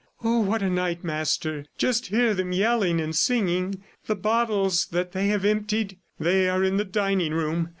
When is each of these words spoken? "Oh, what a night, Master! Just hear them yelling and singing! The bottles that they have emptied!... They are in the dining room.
"Oh, 0.23 0.39
what 0.39 0.63
a 0.63 0.69
night, 0.71 1.03
Master! 1.03 1.67
Just 1.77 2.07
hear 2.07 2.33
them 2.33 2.51
yelling 2.53 2.99
and 2.99 3.15
singing! 3.15 3.83
The 4.07 4.15
bottles 4.15 4.87
that 4.87 5.11
they 5.11 5.27
have 5.27 5.45
emptied!... 5.45 5.99
They 6.19 6.49
are 6.49 6.63
in 6.63 6.77
the 6.77 6.85
dining 6.85 7.35
room. 7.35 7.69